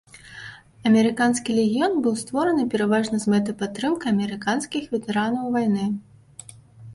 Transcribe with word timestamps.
Амерыканскі 0.89 1.55
легіён 1.57 1.93
быў 2.07 2.15
створаны 2.21 2.63
пераважна 2.75 3.19
з 3.27 3.35
мэтай 3.35 3.55
падтрымкі 3.61 4.05
амерыканскіх 4.13 4.83
ветэранаў 4.97 5.45
вайны. 5.59 5.85